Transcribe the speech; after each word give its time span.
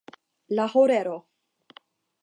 La 0.59 0.65
horero. 0.73 1.15